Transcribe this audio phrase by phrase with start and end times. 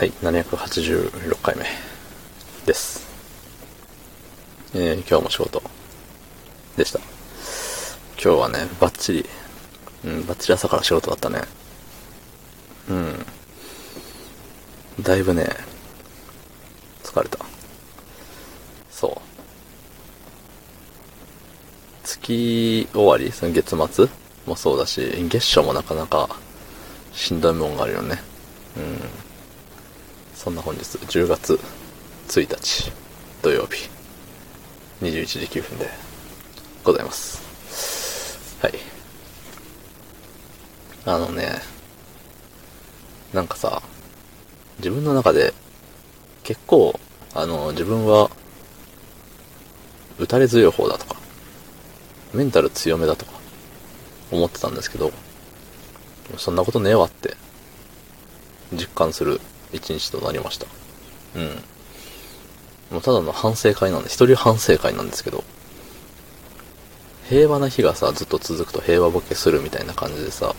[0.00, 1.66] はい、786回目
[2.64, 3.06] です。
[4.72, 5.62] えー、今日も仕事
[6.74, 7.00] でした。
[8.14, 9.26] 今日はね、バッチリ、
[10.06, 11.42] うん、バッチリ朝から仕事だったね。
[12.88, 13.26] うん。
[15.02, 15.46] だいぶね、
[17.02, 17.38] 疲れた。
[18.90, 19.16] そう。
[22.04, 24.08] 月終わりその月末
[24.46, 26.26] もそうだし、月初もなかなか
[27.12, 28.18] しんどいもんがあるよね。
[28.78, 29.29] うん。
[30.42, 31.60] そんな本日、10月
[32.28, 32.90] 1日
[33.42, 33.90] 土曜日、
[35.02, 35.86] 21時9分で
[36.82, 38.56] ございます。
[38.62, 38.72] はい。
[41.04, 41.60] あのね、
[43.34, 43.82] なんかさ、
[44.78, 45.52] 自分の中で
[46.42, 46.98] 結構、
[47.34, 48.30] あの、自分は
[50.18, 51.20] 打たれ強い方だとか、
[52.32, 53.32] メンタル強めだとか
[54.30, 55.12] 思ってたんですけど、
[56.38, 57.36] そんなことねえわって
[58.72, 59.38] 実感する
[59.72, 60.66] 一日となりました。
[61.36, 61.62] うん。
[62.90, 65.44] もうただの反省会なんで、一人反省会なんですけど、
[67.28, 70.54] 平和な日がさ、ずっと続くと平和ボケするみたいな感じでさ、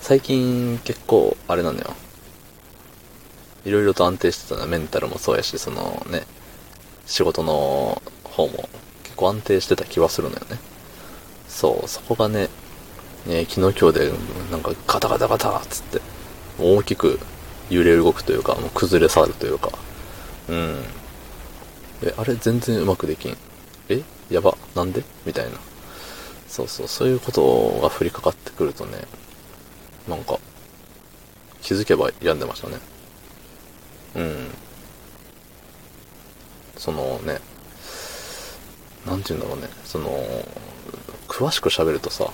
[0.00, 1.94] 最近結構、あれなのよ。
[3.64, 6.26] いろいろと安定してたのメンタルもそうやし、そのね、
[7.06, 8.68] 仕事の方も
[9.04, 10.58] 結構安定してた気はするのよね。
[11.46, 12.48] そう、そこがね、
[13.26, 14.12] ね昨日今日で
[14.50, 16.00] なんかガタガタガタっつって、
[16.58, 17.20] 大きく
[17.70, 19.70] 揺れ動くというか、もう崩れ去るというか、
[20.48, 20.82] うん。
[22.02, 23.36] え、あれ全然うまくできん。
[23.88, 25.02] えやば、なんで？
[25.24, 25.52] みたいな。
[26.48, 28.98] そうそう、そういうことが降りかかってくるとね、
[30.08, 30.38] なんか、
[31.62, 32.78] 気づけば病んでましたね。
[34.16, 34.50] うん。
[36.76, 37.40] そのね、
[39.06, 40.10] なんて言うんだろうね、その、
[41.28, 42.24] 詳しく喋るとさ、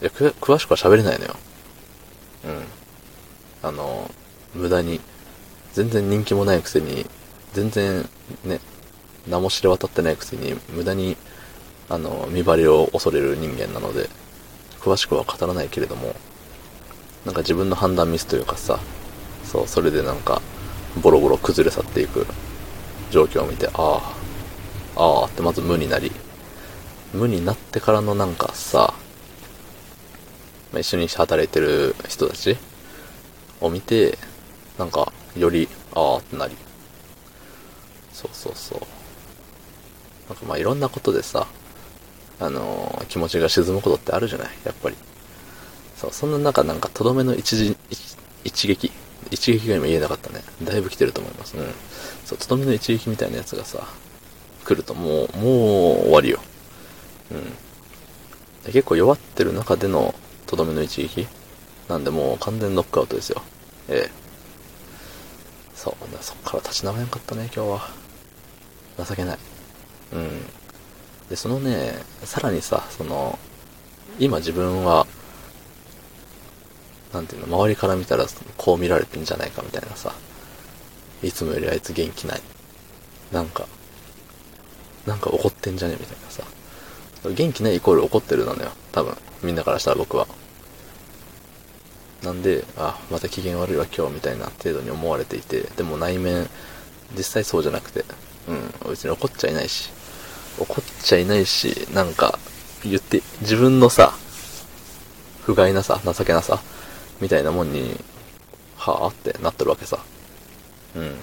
[0.00, 1.36] いや、詳しくは喋れないのよ。
[2.46, 2.64] うん。
[3.62, 4.10] あの、
[4.54, 5.00] 無駄に、
[5.72, 7.06] 全然人気もないくせに、
[7.52, 8.08] 全然
[8.44, 8.60] ね、
[9.28, 11.16] 名も知れ渡ってないくせに、無駄に、
[11.88, 14.08] あの、見張りを恐れる人間なので、
[14.80, 16.14] 詳しくは語らないけれども、
[17.24, 18.78] なんか自分の判断ミスというかさ、
[19.44, 20.40] そう、それでなんか、
[21.02, 22.26] ボロボロ崩れ去っていく
[23.10, 24.14] 状況を見て、ああ、
[24.96, 26.10] ああってまず無になり、
[27.12, 28.94] 無になってからのなんかさ、
[30.72, 32.56] まあ一緒に働いてる人たち
[33.60, 34.18] を見て、
[34.78, 36.56] なんか、より、ああってなり。
[38.12, 38.80] そうそうそう。
[40.28, 41.46] なんかまあいろんなことでさ、
[42.38, 44.48] あのー気持ちが沈むことってあるじゃない？
[44.64, 44.96] やっぱり。
[45.96, 47.76] そう、そんな中なんかとどめの一時、
[48.44, 48.90] 一撃。
[49.30, 50.42] 一撃が今言えなかったね。
[50.64, 51.56] だいぶ来てると思います。
[51.56, 51.66] うん。
[52.24, 53.86] そう、とどめの一撃みたいなやつがさ、
[54.64, 56.40] 来るともう、もう終わりよ。
[57.30, 57.34] う
[58.68, 58.72] ん。
[58.72, 60.14] 結構弱ってる中での
[60.46, 61.26] とどめの一撃
[61.90, 63.42] なんでもう完全ノックアウトですよ。
[63.88, 64.10] ええ。
[65.74, 67.90] そう、そっから立ち直れんかったね、今日は。
[69.04, 69.38] 情けない。
[70.12, 70.28] うん。
[71.28, 73.36] で、そのね、さらにさ、その、
[74.20, 75.04] 今自分は、
[77.12, 78.24] なんていうの、周りから見たら
[78.56, 80.14] こう見られてんじゃないかみたいなさ、
[81.24, 82.40] いつもよりあいつ元気ない。
[83.32, 83.66] なんか、
[85.06, 86.44] なんか怒ってんじゃねみたいなさ。
[87.28, 88.70] 元気ないイコール怒ってるなのよ。
[88.92, 89.16] 多分。
[89.42, 90.28] みんなからしたら僕は。
[92.22, 96.48] なんで、あ、また機嫌悪いわ今日みたいな程度に思われていて、でも内面、
[97.16, 98.04] 実際そうじゃなくて、
[98.48, 98.52] う
[98.88, 99.90] ん、別に怒っちゃいないし、
[100.58, 102.38] 怒っちゃいないし、なんか、
[102.84, 104.12] 言って、自分のさ、
[105.42, 106.60] 不甲斐なさ、情けなさ、
[107.20, 107.98] みたいなもんに、
[108.76, 109.98] はぁってなってるわけさ。
[110.96, 111.16] うん。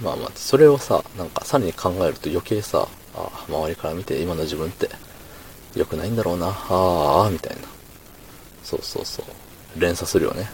[0.00, 4.88] まあまあ、それをさ、なんかさらに考えると余計さ、ああ、周りから見て今の自分って
[5.74, 7.77] 良くないんだろうな、ああ、みたいな。
[8.68, 9.80] そうそうそう。
[9.80, 10.46] 連鎖するよね。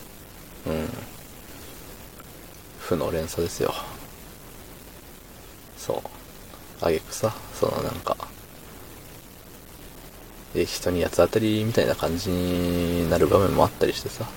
[0.68, 0.88] うん。
[2.78, 3.74] 負の連鎖ですよ。
[5.76, 6.00] そう。
[6.80, 8.16] あげくさ、そのなんか、
[10.54, 14.28] え、人に八つ当たりみたいな感じになる場面もあったりしてさ、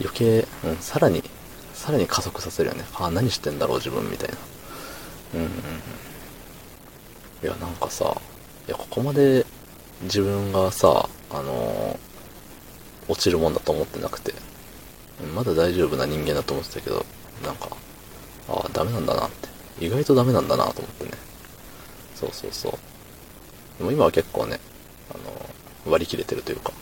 [0.00, 1.24] 余計、うん、さらに、
[1.74, 2.84] さらに加速させるよね。
[2.94, 4.36] あ、何してんだろう自分みたいな。
[5.34, 5.52] うんうんうん。
[7.42, 8.16] いや、なんかさ、
[8.68, 9.44] いや、ここまで
[10.02, 12.09] 自分がさ、あのー
[13.10, 14.32] 落ちるもんだと思ってなくて、
[15.34, 17.04] まだ大丈夫な人間だと思ってたけど、
[17.44, 17.68] なんか、
[18.48, 19.48] ああ、ダメなんだなって。
[19.84, 21.10] 意外とダメなんだなと思ってね。
[22.14, 22.72] そうそうそう。
[23.78, 24.60] でも今は結構ね、
[25.10, 25.14] あ
[25.86, 26.72] の、割り切れてるというか、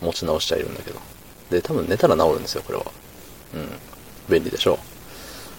[0.00, 0.98] 持ち直しちゃいるんだけど。
[1.50, 2.86] で、多分寝たら治るんですよ、これは。
[3.54, 3.68] うん。
[4.28, 4.78] 便利でしょう。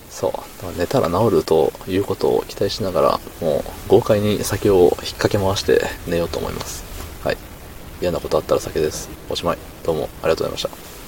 [0.09, 0.77] そう。
[0.77, 6.90] 寝たら治るということを期待しながら、もう豪快に酒を引っ掛け回して寝ようと思います。
[8.01, 9.09] 嫌なことあったら酒です。
[9.29, 9.57] おしまい。
[9.83, 11.00] どうもありがとうございました。